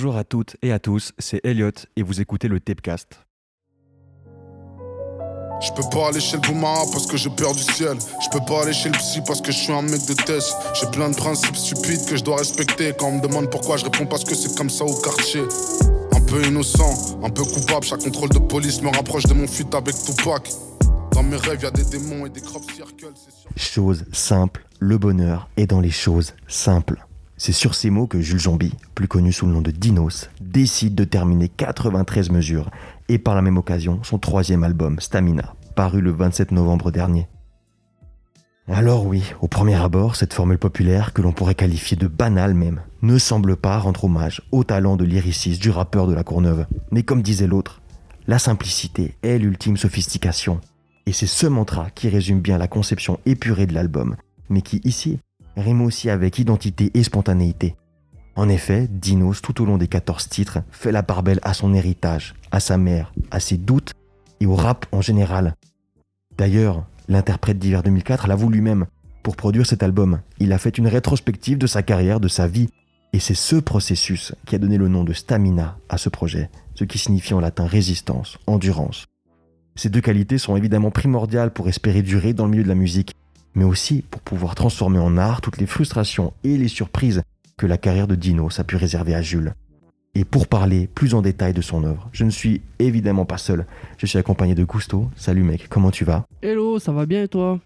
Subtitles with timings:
[0.00, 3.20] Bonjour à toutes et à tous, c'est Elliot et vous écoutez le Tapecast.
[5.60, 7.98] Je peux pas aller chez le Boumara parce que j'ai peur du ciel.
[8.24, 10.56] Je peux pas aller chez le psy parce que je suis un mec de test.
[10.72, 12.94] J'ai plein de principes stupides que je dois respecter.
[12.98, 15.42] Quand on me demande pourquoi, je réponds parce que c'est comme ça au quartier.
[16.16, 17.84] Un peu innocent, un peu coupable.
[17.84, 20.48] Chaque contrôle de police me rapproche de mon fuite avec Tupac.
[21.12, 23.12] Dans mes rêves, y a des démons et des crop circles.
[23.54, 27.06] Chose simple, le bonheur est dans les choses simples.
[27.42, 30.94] C'est sur ces mots que Jules Jambi, plus connu sous le nom de Dinos, décide
[30.94, 32.70] de terminer 93 mesures
[33.08, 37.28] et par la même occasion son troisième album, Stamina, paru le 27 novembre dernier.
[38.68, 42.82] Alors oui, au premier abord, cette formule populaire, que l'on pourrait qualifier de banale même,
[43.00, 46.66] ne semble pas rendre hommage au talent de lyriciste du rappeur de la Courneuve.
[46.90, 47.80] Mais comme disait l'autre,
[48.26, 50.60] la simplicité est l'ultime sophistication.
[51.06, 54.16] Et c'est ce mantra qui résume bien la conception épurée de l'album,
[54.50, 55.20] mais qui ici
[55.56, 57.76] rime aussi avec identité et spontanéité.
[58.36, 61.74] En effet, Dinos, tout au long des 14 titres, fait la part belle à son
[61.74, 63.92] héritage, à sa mère, à ses doutes
[64.40, 65.54] et au rap en général.
[66.38, 68.86] D'ailleurs, l'interprète d'hiver 2004 l'avoue lui-même.
[69.22, 72.68] Pour produire cet album, il a fait une rétrospective de sa carrière, de sa vie,
[73.12, 76.84] et c'est ce processus qui a donné le nom de Stamina à ce projet, ce
[76.84, 79.06] qui signifie en latin résistance, endurance.
[79.74, 83.14] Ces deux qualités sont évidemment primordiales pour espérer durer dans le milieu de la musique,
[83.54, 87.22] mais aussi pour pouvoir transformer en art toutes les frustrations et les surprises
[87.56, 89.54] que la carrière de Dinos a pu réserver à Jules.
[90.14, 93.66] Et pour parler plus en détail de son œuvre, je ne suis évidemment pas seul.
[93.96, 95.08] Je suis accompagné de Gusto.
[95.14, 96.24] Salut mec, comment tu vas?
[96.42, 97.60] Hello, ça va bien et toi?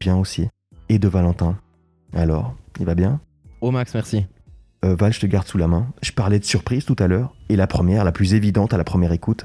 [0.00, 0.48] Bien aussi.
[0.88, 1.56] Et de Valentin.
[2.14, 3.20] Alors, il va bien?
[3.60, 4.26] Oh Max, merci.
[4.84, 5.86] euh, Val, je te garde sous la main.
[6.02, 8.84] Je parlais de surprise tout à l'heure, et la première, la plus évidente à la
[8.84, 9.44] première écoute,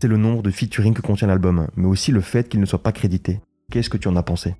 [0.00, 2.82] c'est le nombre de featuring que contient l'album, mais aussi le fait qu'il ne soit
[2.82, 3.40] pas crédité.
[3.70, 4.54] Qu'est-ce que tu en as pensé?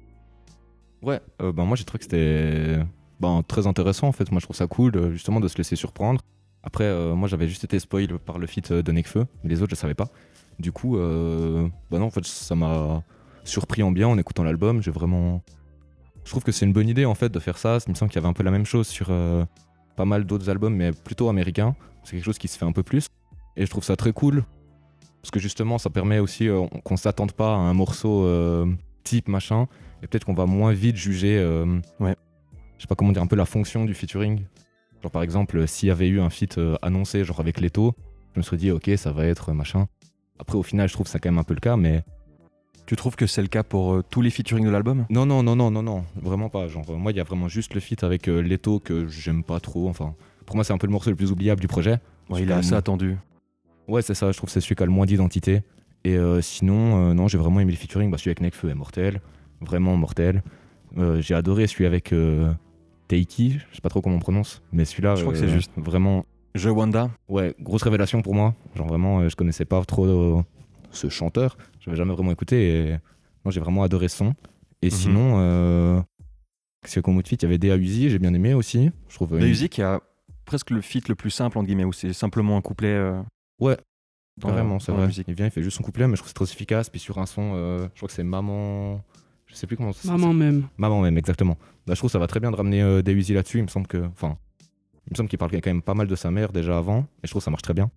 [1.03, 2.79] Ouais, euh, ben moi j'ai trouvé que c'était
[3.21, 4.31] ben, très intéressant en fait.
[4.31, 6.21] Moi je trouve ça cool euh, justement de se laisser surprendre.
[6.63, 9.71] Après, euh, moi j'avais juste été spoil par le feat de Nekfeu, mais les autres
[9.71, 10.09] je savais pas.
[10.59, 13.03] Du coup, bah non, en fait ça m'a
[13.43, 14.83] surpris en bien en écoutant l'album.
[14.83, 15.43] J'ai vraiment.
[16.25, 17.79] Je trouve que c'est une bonne idée en fait de faire ça.
[17.87, 19.11] Il me semble qu'il y avait un peu la même chose sur
[19.97, 21.75] pas mal d'autres albums, mais plutôt américains.
[22.05, 23.09] C'est quelque chose qui se fait un peu plus.
[23.57, 24.45] Et je trouve ça très cool.
[25.21, 26.49] Parce que justement, ça permet aussi
[26.85, 28.29] qu'on s'attende pas à un morceau
[29.03, 29.67] type machin.
[30.03, 31.39] Et peut-être qu'on va moins vite juger.
[31.39, 32.17] euh, Ouais.
[32.77, 34.43] Je sais pas comment dire, un peu la fonction du featuring.
[35.03, 37.95] Genre par exemple, euh, s'il y avait eu un feat euh, annoncé, genre avec Leto,
[38.35, 39.87] je me serais dit, ok, ça va être machin.
[40.39, 42.03] Après, au final, je trouve que c'est quand même un peu le cas, mais
[42.87, 45.07] Tu trouves que c'est le cas pour euh, tous les featuring de l'album?
[45.09, 46.67] Non, non, non, non, non, non, vraiment pas.
[46.67, 49.89] Genre, moi, il y a vraiment juste le feat avec Leto que j'aime pas trop.
[49.89, 50.15] Enfin,
[50.47, 52.01] pour moi, c'est un peu le morceau le plus oubliable du projet.
[52.29, 53.17] Ouais, il est assez attendu.
[53.87, 55.63] Ouais, c'est ça, je trouve que c'est celui qui a le moins d'identité.
[56.05, 58.11] Et euh, sinon, euh, non, j'ai vraiment aimé le featuring.
[58.11, 59.21] Bah, celui avec Nekfeu est mortel,
[59.65, 60.43] vraiment mortel.
[60.99, 62.53] Euh, j'ai adoré celui avec euh,
[63.09, 65.49] Teiki, je sais pas trop comment on prononce, mais celui-là, Je crois que euh, c'est
[65.49, 65.71] juste.
[65.77, 68.55] Vraiment, Je Wanda ouais, grosse révélation pour moi.
[68.75, 70.43] Genre vraiment, euh, je connaissais pas trop euh,
[70.91, 72.89] ce chanteur, j'avais jamais vraiment écouté.
[72.91, 72.91] Et
[73.45, 74.35] moi, j'ai vraiment adoré ce son.
[74.83, 74.91] Et Mhm.
[74.91, 76.01] sinon, euh,
[76.85, 77.43] a comme feat?
[77.43, 78.91] Il y avait Uzi, j'ai bien aimé aussi.
[79.09, 79.35] Je trouve.
[79.35, 80.01] euh, une- il y a
[80.45, 82.89] presque le feat le plus simple, entre guillemets, où c'est simplement un couplet.
[82.89, 83.21] euh,
[83.61, 83.77] Ouais,
[84.37, 85.07] dans- Vraiment, c'est dans la vrai.
[85.09, 85.27] musique.
[85.29, 86.91] Il vient, il fait juste son couplet, mais je trouve que c'est très efficace.
[86.91, 89.01] Puis sur un son, euh, je crois que c'est Maman.
[89.53, 90.69] Je sais plus comment ça Maman même.
[90.79, 91.57] Maman même, exactement.
[91.87, 93.59] Bah, je trouve que ça va très bien de ramener euh, Uzi là-dessus.
[93.59, 93.99] Il me semble que.
[93.99, 94.39] Enfin,
[95.07, 97.01] il me semble qu'il parle quand même pas mal de sa mère déjà avant.
[97.01, 97.91] Et je trouve que ça marche très bien.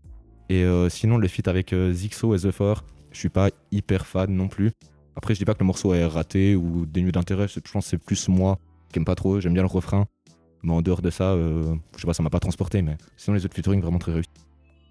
[0.49, 4.05] Et euh, sinon, le feat avec euh, Zixo et The Four, je suis pas hyper
[4.05, 4.71] fan non plus.
[5.15, 7.47] Après, je dis pas que le morceau est raté ou dénué d'intérêt.
[7.47, 8.59] Je pense que c'est plus moi
[8.91, 9.39] qui aime pas trop.
[9.39, 10.07] J'aime bien le refrain.
[10.61, 12.81] Mais en dehors de ça, euh, je sais pas, ça m'a pas transporté.
[12.81, 14.29] Mais sinon, les autres featuring vraiment très réussis.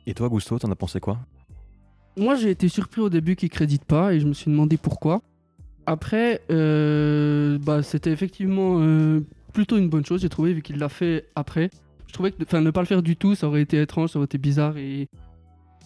[0.06, 1.18] Et toi, Gusto, t'en as pensé quoi?
[2.16, 5.20] Moi, j'ai été surpris au début qu'il crédite pas et je me suis demandé pourquoi.
[5.86, 9.20] Après, euh, bah, c'était effectivement euh,
[9.52, 11.70] plutôt une bonne chose, j'ai trouvé, vu qu'il l'a fait après.
[12.06, 14.26] Je trouvais que ne pas le faire du tout, ça aurait été étrange, ça aurait
[14.26, 15.08] été bizarre et,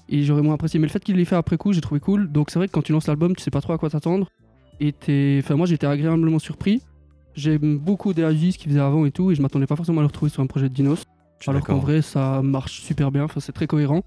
[0.09, 0.78] et j'aurais moins apprécié.
[0.78, 2.31] Mais le fait qu'il l'ait fait après coup, j'ai trouvé cool.
[2.31, 4.28] Donc c'est vrai que quand tu lances l'album, tu sais pas trop à quoi t'attendre.
[4.80, 4.95] Et
[5.42, 6.83] enfin, moi, j'étais agréablement surpris.
[7.34, 10.03] J'aime beaucoup des ce qu'il faisait avant et tout, et je m'attendais pas forcément à
[10.03, 11.04] le retrouver sur un projet de Dinos.
[11.47, 14.03] Alors qu'en vrai, ça marche super bien, enfin, c'est très cohérent.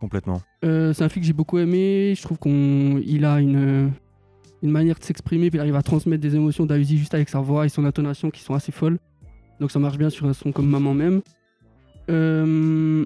[0.00, 0.40] complètement.
[0.64, 2.14] Euh, c'est un film que j'ai beaucoup aimé.
[2.16, 3.90] Je trouve qu'il a une,
[4.62, 7.40] une manière de s'exprimer, puis il arrive à transmettre des émotions d'Ahuzi juste avec sa
[7.40, 8.98] voix et son intonation qui sont assez folles.
[9.60, 11.20] Donc ça marche bien sur un son comme Maman même.
[12.10, 13.04] Euh,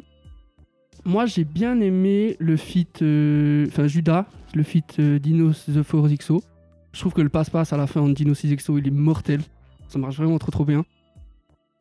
[1.04, 6.08] moi j'ai bien aimé le feat, euh, enfin Judas, le feat euh, Dinos The Four
[6.08, 6.42] XO.
[6.92, 9.40] Je trouve que le passe-passe à la fin en Dinos XO il est mortel.
[9.88, 10.84] Ça marche vraiment trop trop bien.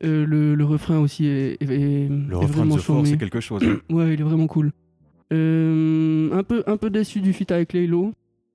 [0.04, 2.96] Euh, le, le refrain aussi est, est- est- Le est refrain vraiment de The Four,
[2.96, 3.10] charmé.
[3.10, 3.62] c'est quelque chose.
[3.64, 3.78] hein.
[3.94, 4.72] Ouais, il est vraiment cool.
[5.30, 8.12] Un, peu, un peu déçu du feat avec Laylo,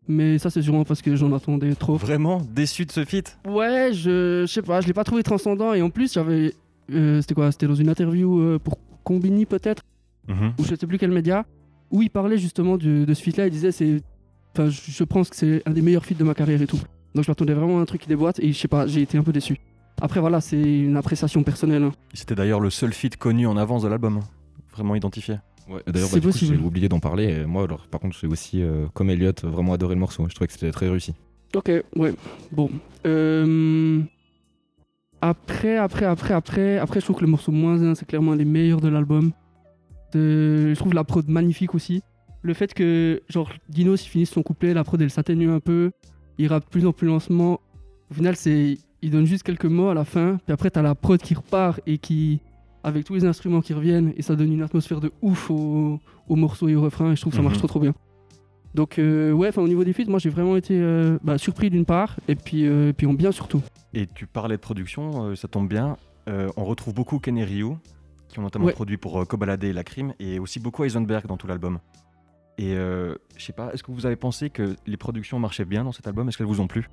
[0.07, 1.97] mais ça c'est sûrement parce que j'en attendais trop.
[1.97, 5.73] Vraiment déçu de ce feat Ouais, je, je sais pas, je l'ai pas trouvé transcendant
[5.73, 6.53] et en plus j'avais,
[6.91, 9.83] euh, c'était quoi, c'était dans une interview euh, pour Combini peut-être.
[10.27, 10.53] Mhm.
[10.59, 11.45] ou je sais plus quel média,
[11.89, 13.47] où il parlait justement du- de ce feat-là.
[13.47, 14.01] Il disait, c'est,
[14.53, 16.79] enfin, je je pense que c'est un des meilleurs feats de ma carrière et tout.
[17.15, 19.17] Donc je m'attendais vraiment à un truc qui déboîte et je sais pas, j'ai été
[19.17, 19.57] un peu déçu.
[20.01, 21.83] Après voilà, c'est une appréciation personnelle.
[21.83, 21.91] hein.
[22.13, 24.19] C'était d'ailleurs le seul feat connu en avance de l'album.
[24.73, 25.37] Vraiment identifié.
[25.69, 27.25] Ouais, D'ailleurs, bah, j'ai oublié d'en parler.
[27.25, 30.25] Et moi, alors, par contre, j'ai aussi, euh, comme Elliot, vraiment adoré le morceau.
[30.29, 31.13] Je trouvais que c'était très réussi.
[31.55, 32.13] Ok, ouais.
[32.51, 32.69] Bon.
[33.05, 34.01] Euh,
[35.21, 38.35] Après, après, après, après, après, je trouve que le morceau moins 1, c'est clairement un
[38.37, 39.31] des meilleurs de l'album.
[40.15, 42.01] Euh, Je trouve la prod magnifique aussi.
[42.43, 45.91] Le fait que, genre, Dinos il finisse son couplet, la prod elle s'atténue un peu,
[46.37, 47.59] il rappe de plus en plus lentement.
[48.11, 50.95] Au final, c'est, il donne juste quelques mots à la fin, puis après, t'as la
[50.95, 52.39] prod qui repart et qui,
[52.87, 56.35] avec tous les instruments qui reviennent, et ça donne une atmosphère de ouf au, au
[56.35, 57.59] morceau et au refrain, et je trouve que ça marche Mhm.
[57.59, 57.93] trop trop bien.
[58.73, 61.69] Donc euh, ouais, enfin, au niveau des feats, moi j'ai vraiment été euh, bah, surpris
[61.69, 63.61] d'une part, et puis, euh, puis en bien surtout.
[63.93, 65.97] Et tu parlais de production, euh, ça tombe bien.
[66.29, 67.73] Euh, on retrouve beaucoup Ken et Ryu,
[68.29, 68.73] qui ont notamment Ouais.
[68.73, 71.79] produit pour euh, Kobalade et La Crime, et aussi beaucoup Heisenberg dans tout l'album.
[72.57, 75.83] Et euh, je sais pas, est-ce que vous avez pensé que les productions marchaient bien
[75.83, 76.27] dans cet album?
[76.27, 76.89] Est-ce qu'elles vous ont plu?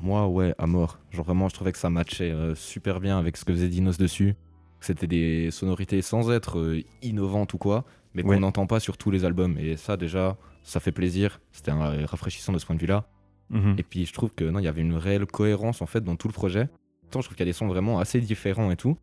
[0.00, 0.98] Moi, ouais, à mort.
[1.10, 3.98] Genre, vraiment, je trouvais que ça matchait euh, super bien avec ce que faisait Dinos
[3.98, 4.34] dessus.
[4.80, 7.84] C'était des sonorités sans être euh, innovantes ou quoi,
[8.14, 8.38] mais qu'on Ouais.
[8.38, 9.56] n'entend pas sur tous les albums.
[9.58, 11.40] Et ça, déjà, ça fait plaisir.
[11.52, 13.08] C'était un- euh, rafraîchissant de ce point de vue-là.
[13.50, 13.74] Mhm.
[13.78, 16.16] Et puis je trouve que non, il y avait une réelle cohérence en fait dans
[16.16, 16.68] tout le projet.
[17.02, 18.96] Pourtant, je trouve qu'il y a des sons vraiment assez différents et tout.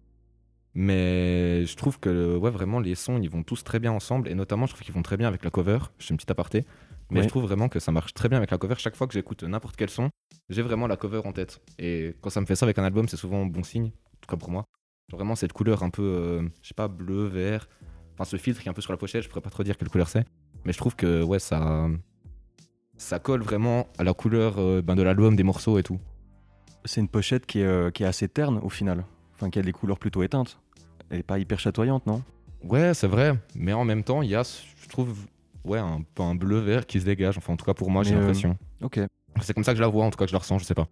[0.74, 4.36] Mais je trouve que ouais, vraiment les sons ils vont tous très bien ensemble et
[4.36, 5.80] notamment je trouve qu'ils vont très bien avec la cover.
[6.00, 6.66] Je fais une petite aparté.
[7.12, 8.76] Mais je trouve vraiment que ça marche très bien avec la cover.
[8.80, 10.10] Chaque fois que j'écoute n'importe quel son,
[10.50, 11.62] j'ai vraiment la cover en tête.
[11.78, 14.28] Et quand ça me fait ça avec un album, c'est souvent bon signe, en tout
[14.28, 14.66] cas pour moi.
[15.12, 17.68] Vraiment cette couleur un peu, euh, je sais pas, bleu, vert.
[18.14, 19.78] Enfin ce filtre qui est un peu sur la pochette, je pourrais pas trop dire
[19.78, 20.26] quelle couleur c'est.
[20.66, 21.88] Mais je trouve que ouais, ça,
[22.98, 26.00] ça colle vraiment à la couleur euh, ben, de l'album, des morceaux et tout.
[26.86, 29.06] C'est une pochette qui est, euh, qui est assez terne au final.
[29.36, 30.60] Enfin, qui a des couleurs plutôt éteintes.
[31.10, 32.24] Elle est pas hyper chatoyante, non?
[32.64, 33.38] Ouais, c'est vrai.
[33.54, 35.16] Mais en même temps, il y a, je trouve,
[35.66, 37.38] ouais, un un bleu-vert qui se dégage.
[37.38, 38.58] Enfin, en tout cas, pour moi, j'ai l'impression.
[38.82, 39.00] Ok.
[39.42, 40.64] C'est comme ça que je la vois, en tout cas, que je la ressens, je
[40.64, 40.88] sais pas.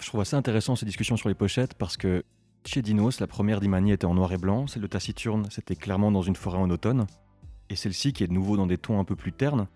[0.00, 2.24] Je trouve assez intéressant ces discussions sur les pochettes parce que
[2.66, 6.10] chez Dinos, la première d'Imani était en noir et blanc, celle de Taciturne, c'était clairement
[6.10, 7.06] dans une forêt en automne,
[7.70, 9.68] et celle-ci qui est de nouveau dans des tons un peu plus ternes,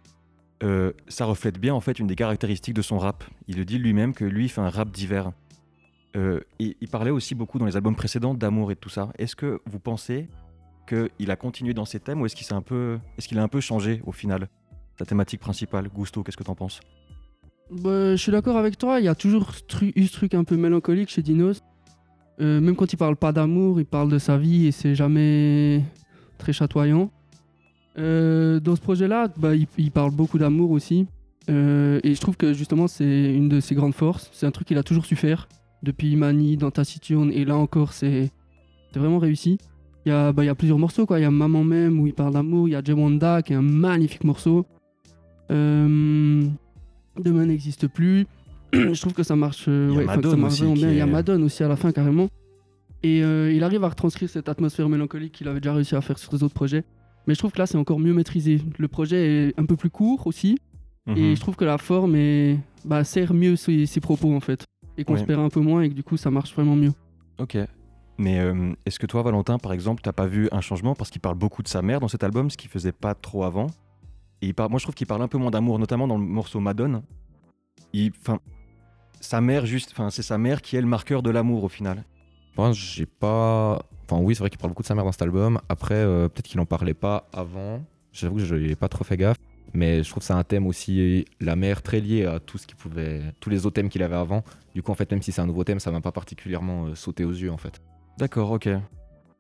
[0.63, 3.25] euh, ça reflète bien en fait une des caractéristiques de son rap.
[3.47, 5.33] Il le dit lui-même que lui fait un rap d'hiver.
[6.17, 9.11] Euh, et il parlait aussi beaucoup dans les albums précédents d'amour et tout ça.
[9.19, 10.29] Est-ce que vous pensez
[10.89, 14.49] qu'il a continué dans ces thèmes ou est-ce qu'il a un peu changé au final
[14.99, 15.89] sa thématique principale?
[15.89, 16.81] Gusto, qu'est-ce que t'en penses?
[17.71, 19.53] Bah, je suis d'accord avec toi, il y a toujours
[19.83, 21.63] eu ce truc un peu mélancolique chez Dinos.
[22.41, 25.83] Euh, même quand il parle pas d'amour, il parle de sa vie et c'est jamais
[26.39, 27.11] très chatoyant.
[27.99, 31.07] Euh, dans ce projet-là, bah, il, parle beaucoup d'amour aussi.
[31.51, 34.31] Euh, et je trouve que justement, c'est une de ses grandes forces.
[34.33, 35.49] C'est un truc qu'il a toujours su faire.
[35.83, 38.31] Depuis Mani, dans Taciturne, et là encore, c'est
[38.95, 39.59] vraiment réussi.
[40.07, 41.19] Il y, a, bah, il y a plusieurs morceaux, quoi.
[41.19, 42.69] Il y a Maman même où il parle d'amour.
[42.69, 44.65] Il y a Jewanda qui est un magnifique morceau.
[45.51, 46.53] Demain
[47.47, 48.27] n'existe plus.
[48.73, 50.91] je trouve que ça marche, euh, ouais, que ça marche vraiment bien.
[50.91, 52.29] Il y a est- Madone aussi à la fin, carrément.
[53.03, 56.19] Et euh, il arrive à retranscrire cette atmosphère mélancolique qu'il avait déjà réussi à faire
[56.19, 56.85] sur les autres projets.
[57.27, 58.61] Mais je trouve que là, c'est encore mieux maîtrisé.
[58.79, 60.59] Le projet est un peu plus court aussi.
[61.07, 61.37] Et Mhm.
[61.37, 64.65] je trouve que la forme est, bah, sert mieux ses, ses propos, en fait.
[64.99, 65.21] Et qu'on Ouais.
[65.21, 66.93] se perd un peu moins et que du coup, ça marche vraiment mieux.
[67.39, 67.57] Ok.
[68.19, 71.21] Mais euh, est-ce que toi, Valentin, par exemple, t'as pas vu un changement parce qu'il
[71.21, 73.69] parle beaucoup de sa mère dans cet album, ce qu'il faisait pas trop avant?
[74.43, 76.25] Et il parle, moi, je trouve qu'il parle un peu moins d'amour, notamment dans le
[76.25, 77.03] morceau Madone.
[77.93, 78.41] Il, enfin,
[79.21, 82.05] sa mère, juste, enfin, c'est sa mère qui est le marqueur de l'amour au final.
[82.57, 83.83] Moi, j'ai pas.
[84.05, 85.61] Enfin, oui, c'est vrai qu'il parle beaucoup de sa mère dans cet album.
[85.69, 87.85] Après, euh, peut-être qu'il en parlait pas avant.
[88.13, 89.37] J'avoue que je n'ai pas trop fait gaffe.
[89.75, 92.67] Mais je trouve que c'est un thème aussi, la mère, très lié à tout ce
[92.67, 93.21] qu'il pouvait.
[93.39, 94.43] tous les autres thèmes qu'il avait avant.
[94.75, 96.95] Du coup, en fait, même si c'est un nouveau thème, ça m'a pas particulièrement euh,
[96.95, 97.81] sauté aux yeux, en fait.
[98.19, 98.65] D'accord, ok.
[98.65, 98.73] Je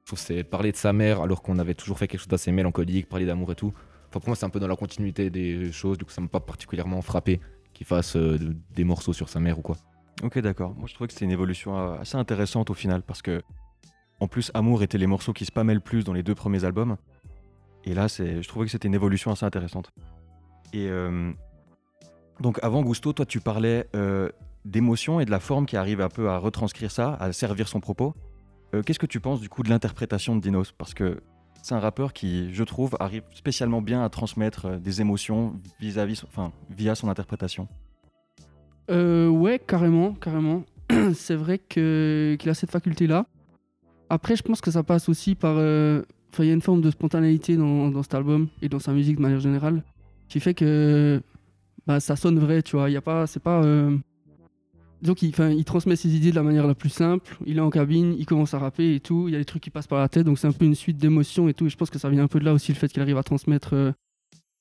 [0.04, 2.52] trouve que c'est parler de sa mère alors qu'on avait toujours fait quelque chose d'assez
[2.52, 3.72] mélancolique, parler d'amour et tout.
[4.08, 5.98] Enfin, pour moi, c'est un peu dans la continuité des choses.
[5.98, 7.40] Du coup, ça m'a pas particulièrement frappé
[7.78, 9.76] qu'il fasse euh, de- des morceaux sur sa mère ou quoi.
[10.24, 10.74] Ok, d'accord.
[10.74, 13.40] Moi, je trouvais que c'était une évolution euh, assez intéressante au final parce que,
[14.18, 16.96] en plus, Amour était les morceaux qui spammaient le plus dans les deux premiers albums.
[17.84, 19.92] Et là, je trouvais que c'était une évolution assez intéressante.
[20.72, 21.32] Et euh,
[22.40, 23.88] donc, avant Gusto, toi, tu parlais
[24.64, 27.78] d'émotion et de la forme qui arrive un peu à retranscrire ça, à servir son
[27.78, 28.12] propos.
[28.84, 30.72] Qu'est-ce que tu penses du coup de l'interprétation de Dinos?
[30.72, 31.22] Parce que
[31.68, 36.24] c'est un rappeur qui, je trouve, arrive spécialement bien à transmettre euh, des émotions vis-à-vis,
[36.24, 37.68] enfin, via son interprétation.
[38.90, 40.62] Euh, ouais, carrément, carrément.
[41.14, 43.26] c'est vrai que qu'il a cette faculté-là.
[44.08, 45.56] Après, je pense que ça passe aussi par.
[45.58, 46.02] euh,
[46.38, 49.16] il y a une forme de spontanéité dans, dans cet album et dans sa musique
[49.16, 49.82] de manière générale,
[50.28, 51.20] qui fait que
[51.86, 52.88] bah, ça sonne vrai, tu vois.
[52.88, 53.62] Il y a pas, c'est pas.
[53.62, 53.94] euh,
[55.02, 55.32] Donc il,
[55.64, 57.36] transmet ses idées de la manière la plus simple.
[57.46, 59.28] Il est en cabine, il commence à rapper et tout.
[59.28, 60.74] Il y a des trucs qui passent par la tête, donc c'est un peu une
[60.74, 61.66] suite d'émotions et tout.
[61.66, 63.16] Et je pense que ça vient un peu de là aussi le fait qu'il arrive
[63.16, 63.92] à transmettre euh,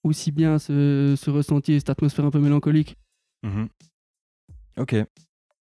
[0.03, 2.97] aussi bien ce, ce ressenti et cette atmosphère un peu mélancolique.
[3.43, 3.67] Mhm.
[4.77, 4.93] Ok.
[4.93, 5.07] Ouais,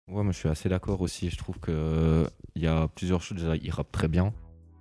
[0.09, 1.29] moi je suis assez d'accord aussi.
[1.29, 2.25] Je trouve que euh,
[2.55, 3.39] il y a plusieurs choses.
[3.39, 4.33] Déjà, il rappe très bien.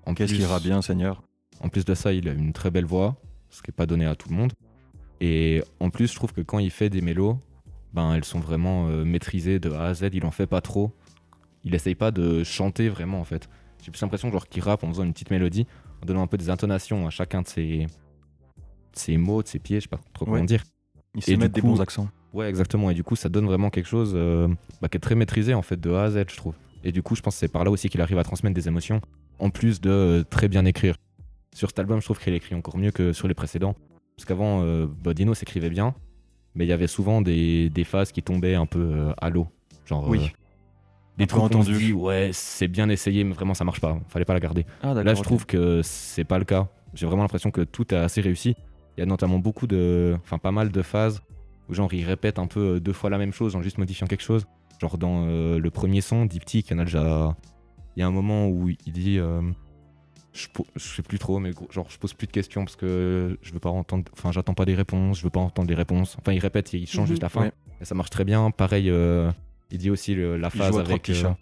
[0.06, 1.22] En Qu'est-ce plus- qui ira bien, Seigneur?
[1.60, 3.18] En plus de ça, il a une très belle voix,
[3.50, 4.54] ce qui n'est pas donné à tout le monde.
[5.20, 7.38] Et en plus, je trouve que quand il fait des mélos,
[7.94, 10.10] ben elles sont vraiment euh, maîtrisées de A à Z.
[10.14, 10.92] Il en fait pas trop.
[11.64, 13.50] Il essaye pas de chanter vraiment en fait.
[13.84, 15.68] J'ai plus l'impression genre qu'il rappe en faisant une petite mélodie,
[16.02, 17.88] en donnant un peu des intonations à chacun de ses,
[18.94, 20.64] ses mots, de ses pieds, je sais pas trop comment dire.
[21.16, 22.08] Il sait Et du mettre des bons accents.
[22.34, 22.90] Ouais, exactement.
[22.90, 24.48] Et du coup, ça donne vraiment quelque chose euh,
[24.82, 26.54] bah, qui est très maîtrisé en fait de A à Z, je trouve.
[26.84, 28.68] Et du coup, je pense que c'est par là aussi qu'il arrive à transmettre des
[28.68, 29.02] émotions,
[29.40, 30.96] en plus de euh, très bien écrire.
[31.54, 33.76] Sur cet album, je trouve qu'il écrit encore mieux que sur les précédents.
[34.16, 35.94] Parce qu'avant, euh, bah, Dino s'écrivait bien,
[36.56, 39.48] mais il y avait souvent des, des phases qui tombaient un peu euh, à l'eau.
[39.86, 40.20] Genre, Oui.
[40.20, 40.28] euh,
[41.18, 41.78] des trucs qu'on se entendu.
[41.78, 44.00] dit, ouais, c'est bien essayé, mais vraiment, ça marche pas.
[44.08, 44.66] Fallait pas la garder.
[44.82, 44.94] Ah.
[44.94, 46.68] Là, je trouve que c'est pas le cas.
[46.94, 48.56] J'ai vraiment l'impression que tout est assez réussi.
[48.98, 50.16] Il y a notamment beaucoup de.
[50.24, 51.22] Enfin, pas mal de phases
[51.70, 54.08] où, genre, il répète un peu euh, deux fois la même chose en juste modifiant
[54.08, 54.46] quelque chose.
[54.80, 57.36] Genre, dans euh, le premier son, Diptyque, il y en a déjà.
[57.96, 59.20] Il y a un moment où il dit.
[59.20, 59.42] euh,
[60.34, 60.48] je,
[60.78, 63.70] sais plus trop, mais genre, je pose plus de questions parce que je veux pas
[63.70, 64.06] entendre.
[64.14, 66.16] Enfin, j'attends pas des réponses, je veux pas entendre des réponses.
[66.20, 67.08] Enfin, il répète, il change Mhm.
[67.08, 67.42] juste la fin.
[67.42, 67.52] Ouais.
[67.82, 68.50] Et ça marche très bien.
[68.52, 69.30] Pareil, euh,
[69.72, 71.10] il dit aussi le- la phase avec.
[71.10, 71.34] euh.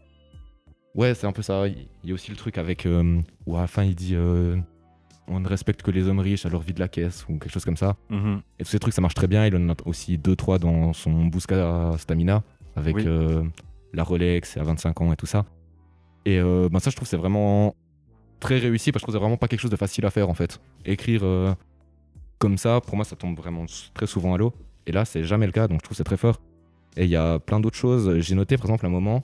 [0.96, 1.68] Ouais, c'est un peu ça.
[1.68, 4.16] Il il y a aussi le truc avec euh, où à la fin il dit
[4.16, 4.58] euh,
[5.28, 7.52] on ne respecte que les hommes riches à leur vie de la caisse ou quelque
[7.52, 7.96] chose comme ça.
[8.10, 8.42] Mhm.
[8.58, 9.46] Et tous ces trucs, ça marche très bien.
[9.46, 12.42] Il en a aussi deux trois dans son Busca Stamina
[12.76, 13.04] avec Oui.
[13.06, 13.44] euh,
[13.94, 15.46] la Rolex à 25 ans et tout ça.
[16.26, 17.76] Et ben ça, je trouve c'est vraiment
[18.40, 20.60] très réussi parce que c'est vraiment pas quelque chose de facile à faire en fait.
[20.86, 21.54] Écrire euh,
[22.38, 24.54] comme ça, pour moi, ça tombe vraiment très souvent à l'eau.
[24.86, 26.40] Et là, c'est jamais le cas, donc je trouve c'est très fort.
[26.98, 28.20] Et il y a plein d'autres choses.
[28.20, 29.24] J'ai noté par exemple un moment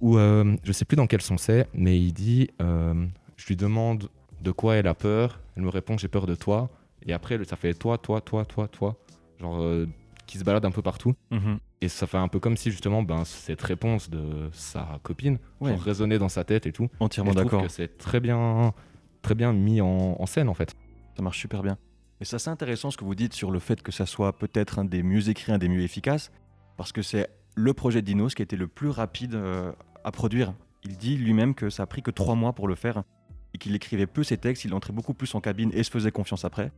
[0.00, 3.06] où euh, je sais plus dans quel son c'est, mais il dit euh,
[3.36, 4.08] Je lui demande
[4.40, 5.40] de quoi elle a peur.
[5.56, 6.70] Elle me répond J'ai peur de toi.
[7.06, 8.96] Et après, ça fait toi, toi, toi, toi, toi.
[9.40, 9.86] Genre
[10.26, 11.14] qui se balade un peu partout.
[11.30, 11.58] Mhm.
[11.80, 15.74] Et ça fait un peu comme si justement ben, cette réponse de sa copine Ouais.
[15.76, 16.88] résonnait dans sa tête et tout.
[16.98, 17.62] Entièrement je trouve d'accord.
[17.62, 18.72] que c'est très bien,
[19.22, 20.74] très bien mis en, en scène en fait.
[21.16, 21.78] Ça marche super bien.
[22.20, 24.80] Et c'est assez intéressant ce que vous dites sur le fait que ça soit peut-être
[24.80, 26.32] un des mieux écrits, un des mieux efficaces,
[26.76, 30.10] parce que c'est le projet de Dinos qui a été le plus rapide euh, à
[30.10, 30.54] produire.
[30.84, 33.04] Il dit lui-même que ça a pris que trois mois pour le faire
[33.54, 36.10] et qu'il écrivait peu ses textes, il entrait beaucoup plus en cabine et se faisait
[36.10, 36.72] confiance après.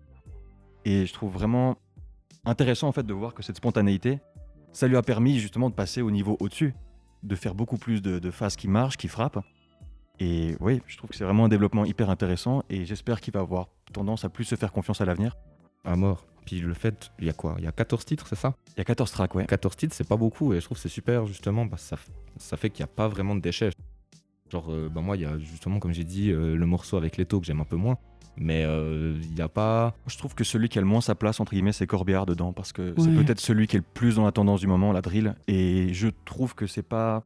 [0.85, 1.77] Et je trouve vraiment
[2.45, 4.19] intéressant en fait de voir que cette spontanéité,
[4.73, 6.75] ça lui a permis justement de passer au niveau au-dessus,
[7.23, 9.41] de faire beaucoup plus de, de phases qui marchent, qui frappent.
[10.19, 13.41] Et oui, je trouve que c'est vraiment un développement hyper intéressant et j'espère qu'il va
[13.41, 15.37] avoir tendance à plus se faire confiance à l'avenir.
[15.85, 16.27] À mort.
[16.45, 17.55] Puis le fait, il y a quoi?
[17.59, 18.55] Il y a 14 titres, c'est ça?
[18.77, 19.47] Il y a 14 tracks, ouais.
[19.47, 21.97] 14 titres, c'est pas beaucoup et je trouve que c'est super justement parce que ça,
[22.37, 23.71] ça fait qu'il n'y a pas vraiment de déchets.
[24.51, 27.17] Genre, euh, bah, moi, il y a justement, comme j'ai dit, euh, le morceau avec
[27.17, 27.97] Leto que j'aime un peu moins.
[28.37, 29.95] Mais euh, il n'y a pas.
[30.07, 32.53] Je trouve que celui qui a le moins sa place, entre guillemets, c'est Corbière dedans,
[32.53, 33.25] parce que c'est Ouais.
[33.25, 35.35] peut-être celui qui est le plus dans la tendance du moment, la drill.
[35.47, 37.25] Et je trouve que c'est pas.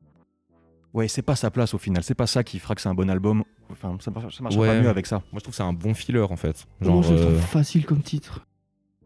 [0.93, 2.03] Ouais, c'est pas sa place au final.
[2.05, 3.45] C'est pas ça qui fera que c'est un bon album.
[3.71, 4.69] Enfin, ça, marche- ça marchera Ouais.
[4.69, 5.17] pas mieux avec ça.
[5.33, 6.67] Moi, je trouve que c'est un bon filler en fait.
[6.81, 8.47] Moi, Genre, je le trouve euh, facile comme titre.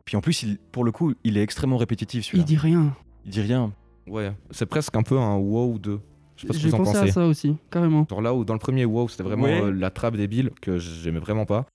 [0.04, 2.94] Puis en plus, il- pour le coup, il est extrêmement répétitif Il dit rien.
[3.24, 3.72] Il dit rien.
[4.06, 6.00] ouais, c'est presque un peu un wow 2.
[6.38, 7.10] Je sais pas ce que J'ai vous en pensé pensez.
[7.10, 8.06] à ça aussi, carrément.
[8.08, 9.60] Genre là où dans le premier wow, c'était vraiment Ouais.
[9.60, 11.66] euh, la trappe débile que j'aimais vraiment pas.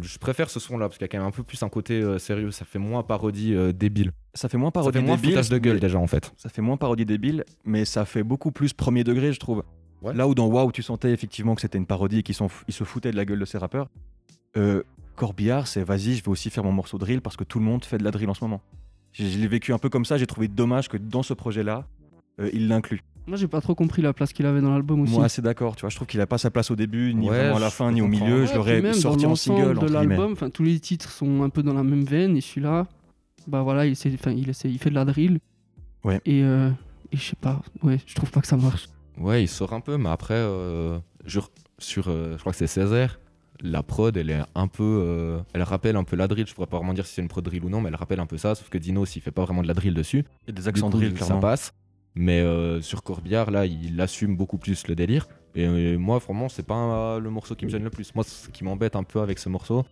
[0.00, 1.68] Je préfère ce son là parce qu'il y a quand même un peu plus un
[1.68, 2.50] côté euh, sérieux.
[2.52, 4.12] Ça fait moins parodie euh, débile.
[4.32, 5.34] Ça fait moins Ça parodie fait moins débile.
[5.48, 6.32] de gueule mais- déjà en fait.
[6.36, 9.62] Ça fait moins parodie débile, mais ça fait beaucoup plus premier degré, je trouve.
[10.02, 10.14] Ouais.
[10.14, 13.10] Là où dans Wow, tu sentais effectivement que c'était une parodie et qu'ils se foutaient
[13.10, 13.88] de la gueule de ces rappeurs.
[14.56, 14.82] Euh,
[15.16, 17.64] Corbillard, c'est vas-y, je vais aussi faire mon morceau de drill parce que tout le
[17.64, 18.60] monde fait de la drill en ce moment.
[19.12, 21.86] Je, je l'ai vécu un peu comme ça, j'ai trouvé dommage que dans ce projet-là,
[22.40, 23.02] euh, il l'inclut.
[23.26, 25.12] Moi, j'ai pas trop compris la place qu'il avait dans l'album aussi.
[25.14, 25.90] Moi, assez d'accord, tu vois.
[25.90, 27.90] Je trouve qu'il a pas sa place au début, ni Ouais, vraiment à la fin,
[27.90, 28.42] ni au milieu.
[28.42, 31.42] Ouais, je l'aurais même sorti dans en single, de l'album, enfin tous les titres sont
[31.42, 32.86] un peu dans la même veine et celui-là,
[33.46, 35.40] bah voilà, il, enfin, il, essaie- il fait de la drill.
[36.04, 36.20] Ouais.
[36.26, 36.68] Et, euh,
[37.12, 38.88] et je sais pas, ouais, je trouve pas que ça marche.
[39.16, 41.40] Ouais, il sort un peu, mais après, euh, je-
[41.78, 43.20] sur, euh, je crois que c'est Césaire,
[43.60, 44.82] la prod, elle est un peu.
[44.82, 46.46] euh, elle rappelle un peu la drill.
[46.46, 48.20] Je pourrais pas vraiment dire si c'est une prod drill ou non, mais elle rappelle
[48.20, 48.54] un peu ça.
[48.54, 50.68] Sauf que Dino, s'il fait pas vraiment de la drill dessus, Il y a des
[50.68, 51.40] accents coup, drill, ça clairement.
[51.40, 51.72] passe.
[52.16, 55.26] Mais euh, sur Corbillard, là, il assume beaucoup plus le délire.
[55.56, 58.14] Et euh, moi, vraiment, c'est pas euh, le morceau qui me gêne le plus.
[58.14, 59.84] Moi, ce qui m'embête un peu avec ce morceau,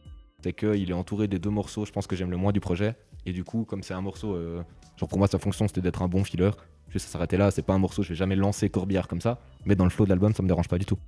[0.43, 2.95] c'est qu'il est entouré des deux morceaux, je pense que j'aime le moins du projet.
[3.26, 4.62] Et du coup, comme c'est un morceau, euh,
[4.97, 6.50] genre pour moi, sa fonction c'était d'être un bon filler.
[6.91, 9.41] Juste ça s'arrêter là, c'est pas un morceau, je vais jamais lancer Corbillard comme ça.
[9.64, 10.99] Mais dans le flow de l'album, ça me dérange pas du tout.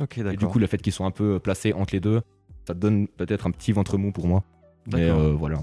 [0.00, 0.50] Ok, Et du d'accord.
[0.52, 2.22] coup, le fait qu'ils soient un peu placés entre les deux,
[2.66, 4.42] ça donne peut-être un petit ventre mou pour moi.
[4.86, 5.20] Mais D'accord.
[5.20, 5.58] euh, voilà,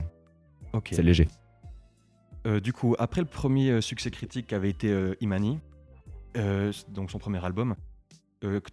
[0.74, 0.90] Ok.
[0.92, 1.28] c'est léger.
[2.46, 5.60] Euh, du coup, après le premier euh, succès critique qui avait été euh, Imani,
[6.90, 7.76] donc son premier album,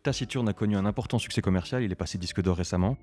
[0.03, 2.97] Taciturne a connu un important succès commercial, il est passé disque d'or récemment.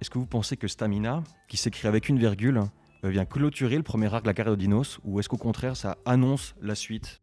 [0.00, 2.60] Est-ce que vous pensez que Stamina, qui s'écrit avec une virgule,
[3.04, 5.74] euh, vient clôturer le premier arc de la carrière de Dinos, ou est-ce qu'au contraire
[5.74, 7.22] ça annonce la suite?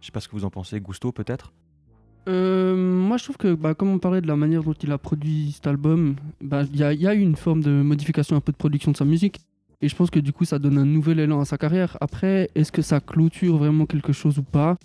[0.00, 1.52] Je sais pas ce que vous en pensez, Gusto peut-être?
[2.26, 5.52] Moi, je trouve que, bah, comme on parlait de la manière dont il a produit
[5.52, 8.92] cet album, bah, il y a eu une forme de modification un peu de production
[8.92, 9.40] de sa musique.
[9.80, 11.96] Et je pense que du coup, ça donne un nouvel élan à sa carrière.
[12.00, 14.76] Après, est-ce que ça clôture vraiment quelque chose ou pas?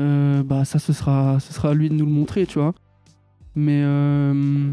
[0.00, 2.74] Euh, Bah, ça, ce sera, ce sera à lui de nous le montrer, tu vois.
[3.54, 4.72] Mais, euh,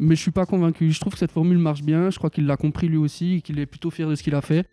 [0.00, 0.90] mais je suis pas convaincu.
[0.90, 2.10] Je trouve que cette formule marche bien.
[2.10, 4.34] Je crois qu'il l'a compris lui aussi et qu'il est plutôt fier de ce qu'il
[4.34, 4.66] a fait.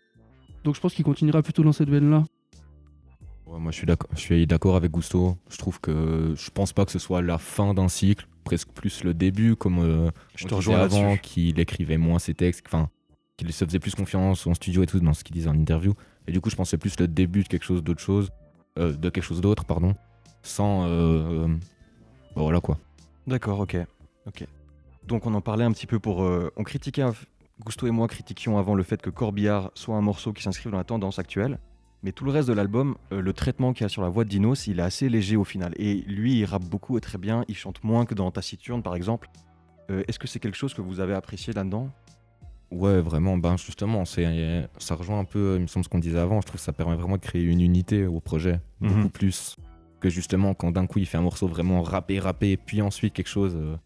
[0.64, 2.24] Donc, je pense qu'il continuera plutôt dans cette veine-là.
[3.46, 4.10] Ouais, moi, je suis d'accord.
[4.14, 5.36] Je suis d'accord avec Gusto.
[5.48, 9.04] Je trouve que je pense pas que ce soit la fin d'un cycle, presque plus
[9.04, 12.88] le début, comme euh, Je te rejoins avant, qu'il écrivait moins ses textes, enfin,
[13.36, 15.94] qu'il se faisait plus confiance en studio et tout dans ce qu'il disait en interview.
[16.26, 18.30] Et du coup, je c'est plus le début de quelque chose d'autre chose,
[18.78, 19.94] euh, de quelque chose d'autre, pardon,
[20.42, 21.48] sans, euh, euh,
[22.34, 22.78] bah, voilà quoi.
[23.26, 23.76] D'accord, ok.
[24.26, 24.46] ok.
[25.06, 26.22] Donc on en parlait un petit peu pour...
[26.22, 27.04] euh, on critiquait,
[27.64, 30.78] Gusto et moi critiquions avant le fait que Corbillard soit un morceau qui s'inscrive dans
[30.78, 31.58] la tendance actuelle.
[32.02, 34.28] Mais tout le reste de l'album, le traitement qu'il y a sur la voix de
[34.28, 35.72] Dinos, il est assez léger au final.
[35.76, 37.44] Et lui, il rappe beaucoup et très bien.
[37.48, 39.28] Il chante moins que dans Taciturne, par exemple.
[39.88, 41.90] Est-ce que c'est quelque chose que vous avez apprécié là-dedans?
[42.72, 46.18] Ouais, vraiment, ben justement, c'est, ça rejoint un peu, il me semble, ce qu'on disait
[46.18, 46.40] avant.
[46.40, 48.88] Je trouve que ça permet vraiment de créer une unité au projet, Mhm.
[48.92, 49.56] beaucoup plus
[50.00, 53.28] que justement quand d'un coup il fait un morceau vraiment rappé, rappé, puis ensuite quelque
[53.28, 53.76] chose, euh,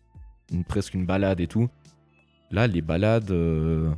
[0.50, 1.68] une, presque une balade et tout.
[2.50, 3.90] Là, les balades, euh,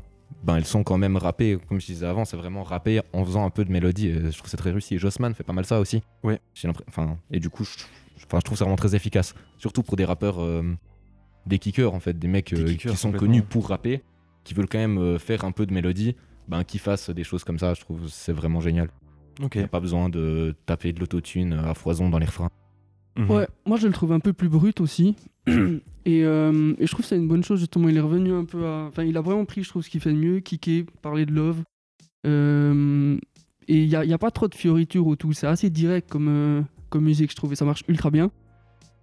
[0.45, 3.45] ben elles sont quand même rappées, comme je disais avant, c'est vraiment rappé en faisant
[3.47, 4.09] un peu de mélodie.
[4.09, 4.97] Et je trouve que c'est très réussi.
[4.97, 6.03] Et Jossman fait pas mal ça aussi.
[6.25, 7.71] L'impression- Enfin, et du coup, je,
[8.19, 9.35] je- trouve ça vraiment très efficace.
[9.59, 10.63] Surtout pour des rappeurs, euh,
[11.47, 14.03] des kickers en fait, des mecs Des kickers, qui sont connus pour rapper,
[14.45, 16.17] qui veulent quand même euh, faire un peu de mélodie,
[16.49, 17.75] ben qui fassent des choses comme ça.
[17.75, 18.89] Je trouve que c'est vraiment génial.
[19.43, 19.55] Ok.
[19.55, 22.51] Il n'y a pas besoin de taper de l'autotune à foison dans les refrains.
[23.17, 23.31] Mhm.
[23.31, 25.17] Ouais, moi je le trouve un peu plus brut aussi.
[25.47, 27.89] et, euh, et je trouve que c'est une bonne chose justement.
[27.89, 28.87] Il est revenu un peu à.
[28.89, 31.33] Enfin, il a vraiment pris, je trouve, ce qu'il fait de mieux kicker, parler de
[31.33, 31.63] love.
[32.27, 33.19] Euh,
[33.69, 35.33] et il n'y a, y pas trop de fioritures au tout.
[35.33, 37.53] C'est assez direct comme, euh, comme musique, je trouve.
[37.53, 38.31] Et ça marche ultra bien.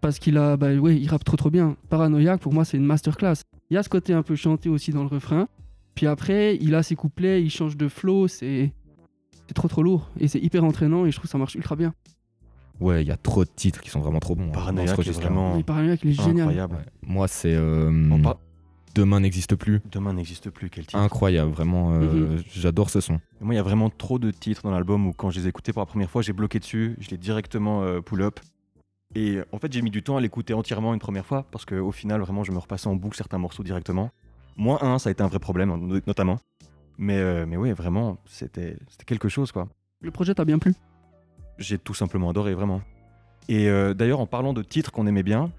[0.02, 0.56] Parce qu'il a.
[0.58, 1.76] Bah ouais, il rappe trop trop bien.
[1.90, 3.36] Paranoïaque, pour moi, c'est une masterclass.
[3.70, 5.48] Il y a ce côté un peu chanté aussi dans le refrain.
[5.96, 8.28] Puis après, il a ses couplets, il change de flow.
[8.28, 8.72] C'est.
[9.48, 10.10] C'est trop trop lourd.
[10.20, 11.06] Et c'est hyper entraînant.
[11.06, 11.94] Et je trouve que ça marche ultra bien.
[12.80, 14.46] Ouais, il y a trop de titres qui sont vraiment trop bons.
[14.48, 15.30] hein, Paranoïaque est registre-là.
[15.30, 16.42] vraiment Et Paranoïaque, il est génial.
[16.48, 16.76] incroyable.
[16.76, 16.86] Ouais.
[17.02, 17.92] Moi, c'est euh,
[18.96, 19.82] Demain n'existe plus.
[19.92, 21.94] Demain n'existe plus, quel titre Incroyable, vraiment.
[21.94, 22.44] euh, Mhm.
[22.54, 23.20] J'adore ce son.
[23.42, 25.50] Moi, il y a vraiment trop de titres dans l'album où, quand je les ai
[25.50, 28.40] écoutés pour la première fois, j'ai bloqué dessus, je l'ai directement euh, pull-up.
[29.16, 31.66] Et euh, en fait, j'ai mis du temps à l'écouter entièrement une première fois parce
[31.66, 34.12] qu'au final, vraiment, je me repassais en boucle certains morceaux directement.
[34.56, 36.38] Moi, un, ça a été un vrai problème, no- notamment.
[36.98, 39.68] Mais, euh, mais oui, vraiment, c'était quelque chose, quoi.
[40.02, 40.74] Le projet t'a bien plu?
[41.58, 42.82] J'ai tout simplement adoré, vraiment.
[43.48, 45.52] Et euh, d'ailleurs, en parlant de titres qu'on aimait bien,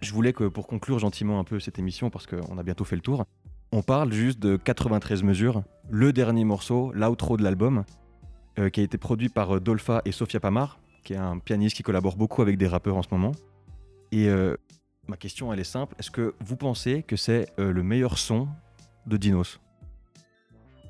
[0.00, 2.96] je voulais que pour conclure gentiment un peu cette émission, parce qu'on a bientôt fait
[2.96, 3.24] le tour,
[3.72, 7.84] on parle juste de 93 mesures, le dernier morceau, l'outro de l'album,
[8.58, 11.82] euh, qui a été produit par Dolpha et Sofia Pamar, qui est un pianiste qui
[11.82, 13.32] collabore beaucoup avec des rappeurs en ce moment.
[14.10, 14.56] Et euh,
[15.06, 15.94] ma question, elle est simple.
[15.98, 18.48] Est-ce que vous pensez que c'est euh, le meilleur son
[19.06, 19.60] de Dinos?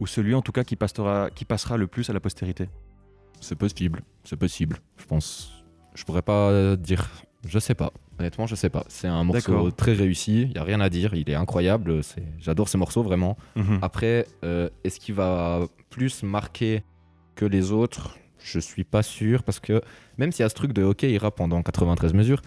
[0.00, 2.68] Ou celui en tout cas qui passera, qui passera le plus à la postérité?
[3.40, 4.79] C'est possible, c'est possible.
[4.96, 5.64] Je pense.
[5.94, 7.09] Je pourrais pas dire.
[7.46, 7.92] Je sais pas.
[8.18, 8.85] Honnêtement, je sais pas.
[8.88, 10.42] C'est un morceau très réussi.
[10.42, 11.14] Il y a rien à dire.
[11.14, 12.03] Il est incroyable.
[12.03, 12.24] C'est.
[12.38, 13.37] J'adore ce morceau vraiment.
[13.57, 13.81] Mhm.
[13.83, 16.83] Après, euh, est-ce qu'il va plus marquer
[17.35, 18.16] que les autres?
[18.44, 19.80] Je suis pas sûr parce que
[20.18, 22.42] même s'il y a ce truc de OK, il rappe pendant 93 mesures,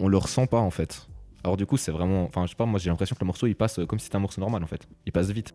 [0.00, 1.08] on le ressent pas en fait.
[1.44, 3.46] Alors du coup, c'est vraiment, enfin, je sais pas, moi j'ai l'impression que le morceau
[3.46, 4.88] il passe euh, comme si c'était un morceau normal en fait.
[5.04, 5.52] Il passe vite.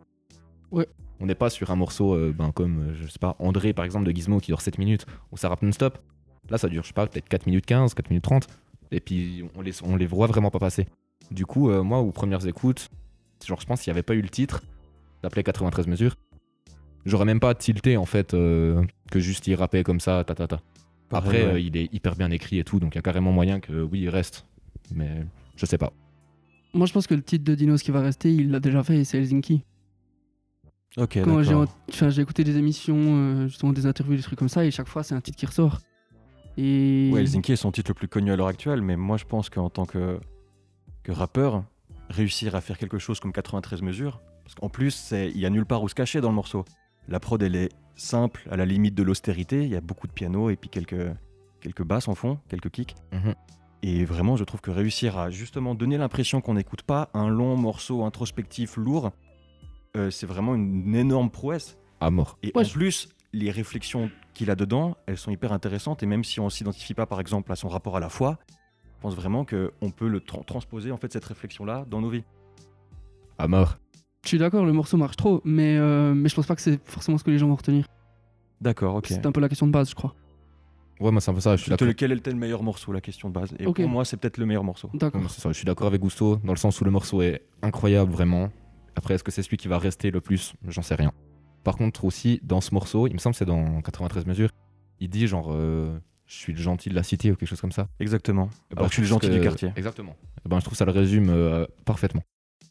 [0.69, 0.88] Ouais.
[1.19, 3.85] On n'est pas sur un morceau euh, ben, comme, euh, je sais pas, André par
[3.85, 5.97] exemple de Gizmo qui dure 7 minutes où ça rappe non-stop.
[6.51, 8.47] Là, ça dure, je sais pas, peut-être 4 minutes 15, 4 minutes 30.
[8.91, 10.85] Et puis on les, on les voit vraiment pas passer.
[11.31, 12.89] Du coup, euh, moi, aux premières écoutes,
[13.43, 14.62] genre, je pense qu'il n'y avait pas eu le titre,
[15.23, 16.15] s'appelait 93 mesures,
[17.05, 20.47] j'aurais même pas tilté en fait euh, que juste il rappait comme ça, ta ta
[20.47, 20.61] ta.
[21.11, 21.53] Après, ouais.
[21.53, 23.81] euh, il est hyper bien écrit et tout, donc il y a carrément moyen que
[23.81, 24.45] oui, il reste.
[24.93, 25.91] Mais je sais pas.
[26.73, 28.97] Moi, je pense que le titre de Dinos qui va rester, il l'a déjà fait
[28.97, 29.63] et c'est Helsinki.
[30.97, 31.41] Ok, Quand
[32.09, 35.03] j'ai écouté des émissions, euh, justement des interviews, des trucs comme ça, et chaque fois,
[35.03, 35.79] c'est un titre qui ressort.
[36.57, 39.25] Et Ouais, Helsinki est son titre le plus connu à l'heure actuelle, mais moi je
[39.25, 40.19] pense qu'en tant que,
[41.03, 41.63] que rappeur,
[42.09, 45.65] réussir à faire quelque chose comme 93 mesures, parce qu'en plus, il y a nulle
[45.65, 46.65] part où se cacher dans le morceau.
[47.07, 47.69] La prod, elle est
[47.99, 51.12] simple, à la limite de l'austérité, il y a beaucoup de piano et puis quelques,
[51.62, 52.95] quelques basses en fond, quelques kicks.
[53.12, 53.35] Mhm.
[53.81, 57.55] Et vraiment, je trouve que réussir à justement donner l'impression qu'on n'écoute pas un long
[57.55, 59.12] morceau introspectif lourd,
[59.95, 61.77] euh, c'est vraiment une, énorme prouesse.
[62.01, 62.38] à mort.
[62.43, 66.03] Et Ouais, en plus, les réflexions qu'il a dedans, elles sont hyper intéressantes.
[66.03, 68.38] Et même si on s'identifie pas, par exemple, à son rapport à la foi,
[68.97, 72.23] je pense vraiment qu'on peut le tra- transposer, en fait, cette réflexion-là dans nos vies.
[73.38, 73.77] À mort.
[74.23, 76.79] Je suis d'accord, le morceau marche trop, mais, euh, mais je pense pas que c'est
[76.86, 77.86] forcément ce que les gens vont retenir.
[78.62, 79.08] D'accord, ok.
[79.08, 80.13] C'est un peu la question de base, je crois.
[80.99, 81.55] Ouais, moi, c'est un peu ça.
[81.55, 81.88] Je suis d'accord.
[81.88, 83.55] lequel était le meilleur morceau, la question de base?
[83.58, 84.89] Et pour moi, c'est peut-être le meilleur morceau.
[84.93, 85.21] D'accord.
[85.21, 87.41] Ouais, c'est ça, Je suis d'accord avec Gusto, dans le sens où le morceau est
[87.62, 88.49] incroyable, vraiment.
[88.95, 90.53] Après, est-ce que c'est celui qui va rester le plus?
[90.67, 91.13] J'en sais rien.
[91.63, 94.49] Par contre, aussi, dans ce morceau, il me semble que c'est dans 93 mesures,
[94.99, 97.71] il dit genre, euh, je suis le gentil de la cité ou quelque chose comme
[97.71, 97.88] ça.
[98.01, 98.49] Exactement.
[98.75, 99.71] Alors, je suis le trouve gentil que- du quartier.
[99.77, 100.15] Exactement.
[100.45, 102.23] Eh ben, je trouve ça le résume euh, parfaitement.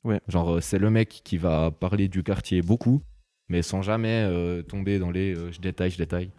[0.05, 0.21] Ouais.
[0.29, 3.03] Genre, euh, c'est le mec qui va parler du quartier beaucoup,
[3.49, 6.31] mais sans jamais euh, tomber dans les euh, je détaille, je détaille.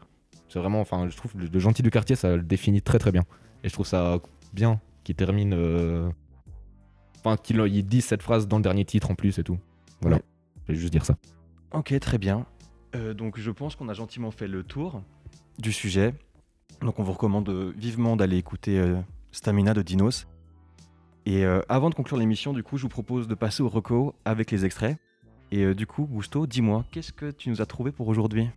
[0.48, 3.12] C'est vraiment, enfin, je trouve le, le gentil du quartier, ça le définit très très
[3.12, 3.24] bien.
[3.63, 4.19] Et je trouve ça
[4.54, 5.54] bien qu'il termine.
[5.54, 6.10] euh,
[7.24, 9.60] Enfin, qu'il il dise cette phrase dans le dernier titre en plus et tout.
[10.00, 10.15] Voilà.
[10.17, 10.24] Ouais.
[10.67, 11.17] Je vais juste dire ça.
[11.74, 12.45] Ok, très bien.
[13.17, 15.04] Donc je pense qu'on a gentiment fait le tour
[15.60, 16.13] du sujet.
[16.82, 18.82] Donc on vous recommande vivement d'aller écouter
[19.34, 20.28] Stamina de Dinos.
[21.30, 24.15] Et euh, avant de conclure l'émission, du coup, je vous propose de passer au reco
[24.26, 24.98] avec les extraits.
[25.52, 28.50] Et euh, du coup, Gusto, dis-moi, qu'est-ce que tu nous as trouvé pour aujourd'hui?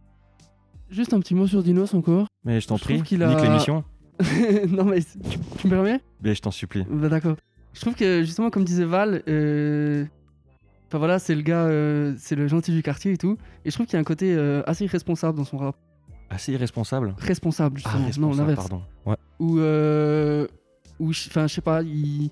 [0.89, 2.29] Juste un petit mot sur Dinos encore.
[2.45, 3.85] Mais je t'en prie, qu'il nique a- l'émission.
[4.69, 5.19] non, mais tu,
[5.59, 6.01] tu me permets?
[6.23, 6.85] Mais je t'en supplie.
[6.89, 7.37] Bah, D'accord.
[7.75, 10.07] Je trouve que justement, comme disait Val, euh,
[10.89, 11.69] enfin voilà, c'est le gars,
[12.19, 13.37] c'est le gentil du quartier et tout.
[13.67, 14.35] Et je trouve qu'il y a un côté
[14.67, 15.77] assez irresponsable dans son rap.
[16.31, 17.15] Assez irresponsable?
[17.19, 18.29] Responsable, Ah, justement.
[18.35, 18.69] non, responsable, l'inverse.
[18.69, 18.83] pardon.
[19.39, 22.31] Où, je- enfin, je sais pas, il,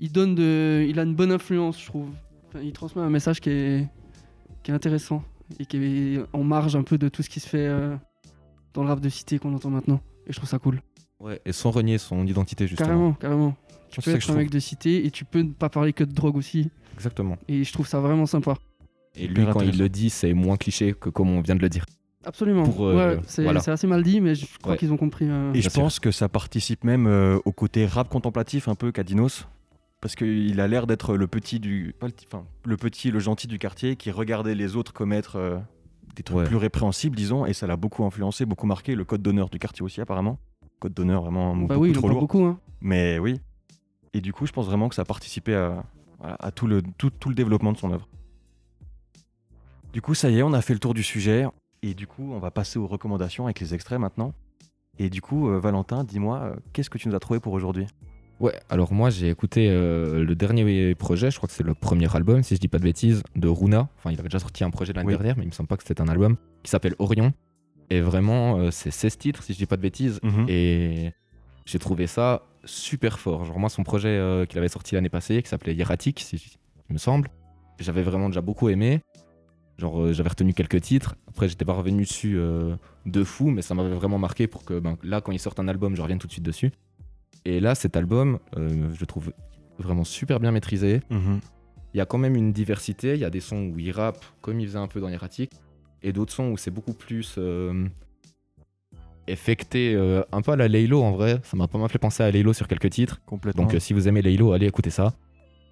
[0.00, 2.08] il donne de, il a une bonne influence, je trouve.
[2.48, 3.88] Enfin, il transmet un message qui est,
[4.62, 5.22] qui est intéressant
[5.58, 7.94] et qui est en marge un peu de tout ce qui se fait euh,
[8.74, 10.00] dans le rap de cité qu'on entend maintenant.
[10.26, 10.80] Et je trouve ça cool.
[11.20, 11.40] Ouais.
[11.44, 12.88] Et sans renier son identité, justement.
[12.88, 13.56] Carrément, carrément.
[13.90, 16.04] Tu peux que être un mec de cité et tu peux ne pas parler que
[16.04, 16.70] de drogue aussi.
[16.94, 17.36] Exactement.
[17.48, 18.54] Et je trouve ça vraiment sympa.
[19.16, 21.68] Et lui, quand il le dit, c'est moins cliché que comme on vient de le
[21.68, 21.84] dire.
[22.24, 22.64] Absolument.
[22.78, 23.60] Euh, ouais, c'est voilà.
[23.66, 24.78] assez mal dit, mais je crois Ouais.
[24.78, 25.26] qu'ils ont compris.
[25.28, 28.92] euh, Et je pense que ça participe même euh, au côté rap contemplatif un peu
[28.92, 29.46] qu'a Dinos.
[30.00, 31.94] Parce qu'il a l'air d'être le petit du.
[32.00, 35.58] Pas le, enfin, le petit, le gentil du quartier qui regardait les autres commettre euh,
[36.16, 36.44] des trucs Ouais.
[36.46, 37.44] plus répréhensibles, disons.
[37.44, 38.94] Et ça l'a beaucoup influencé, beaucoup marqué.
[38.94, 40.38] Le code d'honneur du quartier aussi, apparemment.
[40.78, 42.20] Code d'honneur vraiment bah beaucoup oui, trop lourd.
[42.20, 42.44] beaucoup.
[42.44, 42.58] Hein.
[42.80, 43.40] Mais oui.
[44.14, 45.84] Et du coup, je pense vraiment que ça a participé à,
[46.18, 48.08] voilà, à tout, le, tout, tout le développement de son œuvre.
[49.92, 51.44] Du coup, ça y est, on a fait le tour du sujet.
[51.82, 54.32] Et du coup, on va passer aux recommandations avec les extraits maintenant.
[54.98, 57.86] Et du coup, euh, Valentin, dis-moi, euh, qu'est-ce que tu nous as trouvé pour aujourd'hui?
[58.40, 62.14] Ouais, alors moi j'ai écouté euh, le dernier projet, je crois que c'est le premier
[62.16, 63.88] album, si je dis pas de bêtises, de Runa.
[63.98, 65.12] Enfin, il avait déjà sorti un projet l'année Oui.
[65.14, 67.32] dernière, mais il me semble pas que c'était un album, qui s'appelle Orion.
[67.90, 70.20] Et vraiment, euh, c'est 16 titres, si je dis pas de bêtises.
[70.22, 70.46] Mhm.
[70.48, 71.12] Et
[71.66, 73.44] j'ai trouvé ça super fort.
[73.44, 76.56] Genre, moi, son projet euh, qu'il avait sorti l'année passée, qui s'appelait Hieratic, si j-
[76.88, 77.28] il me semble,
[77.78, 79.00] j'avais vraiment déjà beaucoup aimé.
[79.76, 81.16] Genre, j'avais retenu quelques titres.
[81.28, 82.38] Après, j'étais pas revenu dessus
[83.06, 85.68] de fou, mais ça m'avait vraiment marqué pour que ben, là, quand il sorte un
[85.68, 86.70] album, je revienne tout de suite dessus.
[87.44, 89.32] Et là, cet album, euh, je le trouve
[89.78, 91.00] vraiment super bien maîtrisé.
[91.10, 91.40] Mhm.
[91.94, 93.14] Il y a quand même une diversité.
[93.14, 95.52] Il y a des sons où il rappe comme il faisait un peu dans Hieratic,
[96.02, 97.86] et d'autres sons où c'est beaucoup plus euh,
[99.26, 101.40] effecté, euh, un peu à la Laylo en vrai.
[101.42, 103.20] Ça m'a pas mal fait penser à Laylo sur quelques titres.
[103.26, 103.64] Complètement.
[103.64, 105.14] Donc si vous aimez Laylo, allez écouter ça.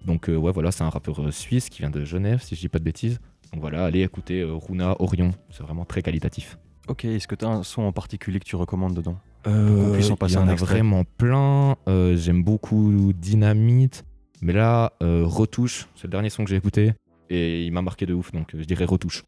[0.05, 2.79] Donc ouais, voilà, c'est un rappeur suisse qui vient de Genève, si je dis pas
[2.79, 3.19] de bêtises.
[3.51, 5.31] Donc voilà, allez écouter Runa, Orion.
[5.49, 6.57] C'est vraiment très qualitatif.
[6.87, 9.19] Ok, est-ce que tu as un son en particulier que tu recommandes dedans?
[9.47, 10.73] Euh, puisse en passer il y en un a extrait.
[10.75, 11.75] vraiment plein.
[11.87, 14.03] Euh, J'aime beaucoup Dynamite.
[14.41, 16.93] Mais là, euh, Retouche, c'est le dernier son que j'ai écouté.
[17.29, 19.23] Et il m'a marqué de ouf, donc euh, je dirais Retouche.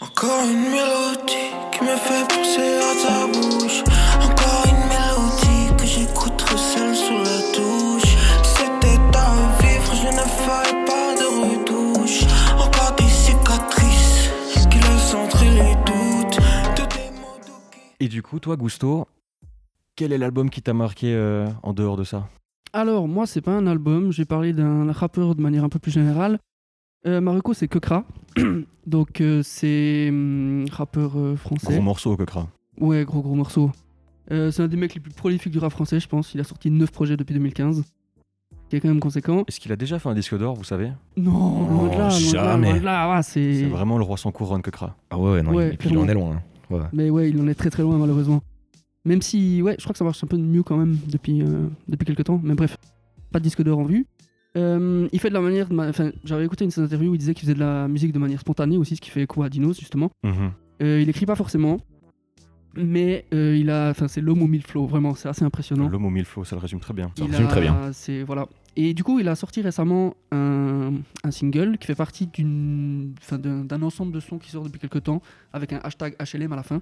[0.00, 3.82] Encore une mélodie qui me fait penser à ta bouche.
[4.16, 6.56] Encore une mélodie que j'écouterai
[18.00, 19.06] Et du coup, toi, Gusto,
[19.96, 22.28] quel est l'album qui t'a marqué euh, en dehors de ça?
[22.72, 24.12] Alors, moi, c'est pas un album.
[24.12, 26.38] J'ai parlé d'un rappeur de manière un peu plus générale.
[27.06, 28.04] Euh, Marocco, c'est Kekra.
[28.86, 31.72] Donc, euh, c'est hum, rappeur euh, français.
[31.74, 32.48] Gros morceau, Kokra.
[32.78, 33.70] Ouais, gros gros morceau.
[34.30, 36.32] Euh, c'est un des mecs les plus prolifiques du rap français, je pense.
[36.34, 37.82] Il a sorti 9 projets depuis 2015.
[38.68, 39.42] Qui est quand même conséquent.
[39.48, 40.92] Est-ce qu'il a déjà fait un disque d'or, vous savez?
[41.16, 42.70] Non, loin de là, loin de là, jamais.
[42.70, 43.66] loin de là, ouais, C'est c'est...
[43.66, 44.94] vraiment le roi sans couronne, Kokra.
[45.10, 46.36] Ah ouais, non, Ouais, il, et puis il en est loin.
[46.36, 46.42] hein.
[46.70, 46.80] Ouais.
[46.92, 48.42] Mais ouais, il en est très très loin, malheureusement.
[49.04, 51.66] Même si, ouais, je crois que ça marche un peu mieux quand même depuis, euh,
[51.88, 52.40] depuis quelques temps.
[52.42, 52.76] Mais bref,
[53.32, 54.06] pas de disque d'or en vue.
[54.56, 55.68] Euh, il fait de la manière.
[55.68, 57.60] de ma- Enfin, j'avais écouté une de ses interviews où il disait qu'il faisait de
[57.60, 60.10] la musique de manière spontanée aussi, ce qui fait écho à Dinos, justement.
[60.24, 60.50] Mhm.
[60.82, 61.78] Euh, il écrit pas forcément.
[62.76, 65.88] Mais il a, enfin, c'est l'homme au mille flots, vraiment, c'est assez impressionnant.
[65.88, 67.10] L'homme au mille flots, ça le résume très bien.
[67.18, 67.90] Ça Il résume a- très bien.
[67.92, 70.92] C'est voilà, Et du coup, il a sorti récemment un,
[71.24, 75.20] un single qui fait partie d'un, ensemble de sons qui sort depuis quelques temps
[75.52, 76.80] avec un hashtag HLM à la fin.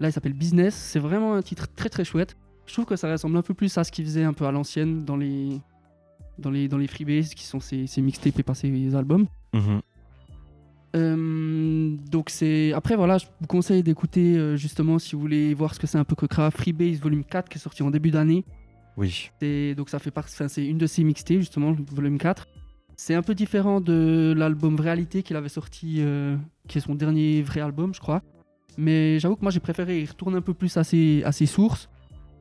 [0.00, 0.74] Là, il s'appelle Business.
[0.74, 2.36] C'est vraiment un titre très très chouette.
[2.66, 4.52] Je trouve que ça ressemble un peu plus à ce qu'il faisait un peu à
[4.52, 5.60] l'ancienne dans les,
[6.38, 9.26] dans les, dans les freebase qui sont ses, ses mixtapes et pas ses albums.
[9.54, 9.80] Mhm.
[10.96, 15.74] Euh, donc c'est après voilà je vous conseille d'écouter euh, justement si vous voulez voir
[15.74, 18.10] ce que c'est un peu que Kra Freebase volume 4 qui est sorti en début
[18.10, 18.46] d'année
[18.98, 19.30] Oui.
[19.40, 22.46] C'est- donc ça fait partie enfin, c'est une de ses mixtapes justement volume 4
[22.96, 27.42] c'est un peu différent de l'album Réalité qu'il avait sorti euh, qui est son dernier
[27.42, 28.22] vrai album je crois.
[28.76, 31.46] Mais j'avoue que moi j'ai préféré y retourner un peu plus à ses, à ses
[31.46, 31.88] sources.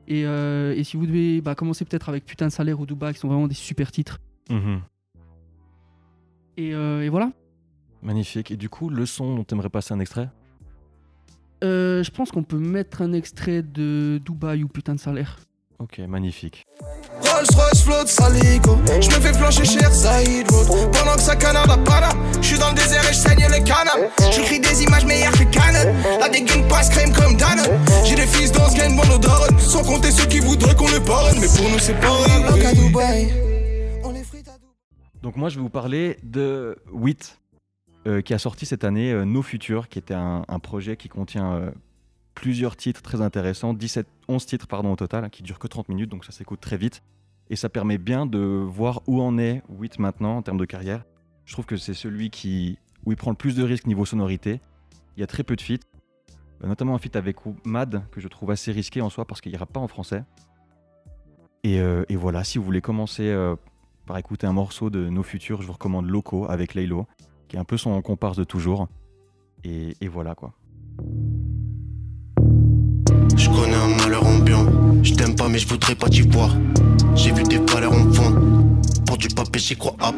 [0.07, 3.13] Et, euh, et si vous devez bah, commencer peut-être avec Putain de salaire ou Duba
[3.13, 4.19] qui sont vraiment des super titres.
[4.49, 4.81] Mhm.
[6.57, 7.31] et, euh, et voilà.
[8.01, 8.49] Magnifique.
[8.49, 10.29] Et du coup, le son dont t'aimerais passer un extrait?
[11.63, 15.37] Euh, je pense qu'on peut mettre un extrait de Dubaï ou Putain de salaire
[15.79, 16.65] Ok, magnifique.
[17.21, 18.77] Rolls Royce flotte saligo.
[18.99, 20.91] Je me fais flancher cher Saïd Road.
[20.91, 22.09] Pendant que ça canarde à Pana
[22.41, 25.43] Je suis dans le désert et je saigne le canam J'écris des images meilleures que
[25.43, 27.59] Canon La dégaine passe crème comme Dan
[28.05, 30.87] J'ai des fils dans ce game bon nos darons Sans compter ceux qui voudraient qu'on
[30.87, 33.33] les parraine Mais pour nous c'est pas Dubaï.
[35.23, 37.37] Donc moi, je vais vous parler de WIT,
[38.07, 41.09] euh, qui a sorti cette année euh, Nos Futurs, qui était un, un projet qui
[41.09, 41.71] contient euh,
[42.37, 45.89] plusieurs titres très intéressants, 17, 11 titres pardon, au total, hein, qui durent que 30
[45.89, 47.01] minutes, donc ça s'écoute très vite.
[47.49, 51.03] Et ça permet bien de voir où en est WIT maintenant en termes de carrière.
[51.45, 54.61] Je trouve que c'est celui qui, où il prend le plus de risques niveau sonorité.
[55.15, 55.79] Il y a très peu de feats,
[56.63, 59.57] notamment un feat avec Mad, que je trouve assez risqué en soi parce qu'il n'y
[59.57, 60.23] pas en français.
[61.63, 63.55] Et, euh, et voilà, si vous voulez commencer euh,
[64.05, 67.07] par écouter un morceau de Nos Futurs, je vous recommande Loco avec Laylo,
[67.47, 68.89] qui est un peu son comparse de toujours.
[69.63, 70.53] Et voilà quoi.
[75.07, 76.49] Je t'aime pas, mais je voudrais pas t'y voir.
[77.15, 78.77] J'ai vu tes valeurs en fond.
[79.05, 79.95] Pour du papier, j'y crois.
[80.01, 80.11] Ah.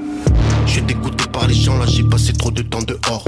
[0.66, 3.24] Je dégoûté par les gens, là, j'ai passé trop de temps dehors.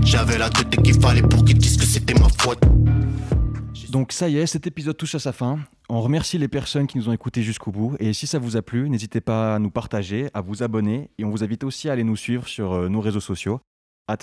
[0.00, 2.60] J'avais la tête qu'il fallait pour qu'ils disent que c'était ma faute.
[3.90, 5.58] Donc ça y est, cet épisode touche à sa fin.
[5.90, 7.94] On remercie les personnes qui nous ont écoutés jusqu'au bout.
[8.00, 11.10] Et si ça vous a plu, n'hésitez pas à nous partager, à vous abonner.
[11.18, 13.60] Et on vous invite aussi à aller nous suivre sur euh, nos réseaux sociaux.
[14.08, 14.20] At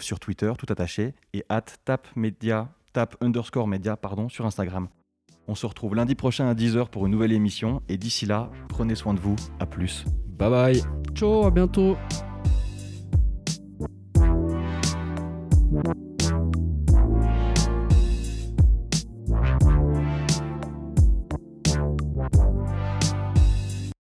[0.00, 1.14] sur Twitter, tout attaché.
[1.32, 2.06] Et at tap
[3.20, 4.88] underscore media, pardon, sur Instagram.
[5.48, 7.82] On se retrouve lundi prochain à 10h pour une nouvelle émission.
[7.88, 9.34] Et d'ici là, prenez soin de vous.
[9.58, 10.04] À plus.
[10.38, 10.82] Bye bye.
[11.14, 11.96] Ciao, à bientôt.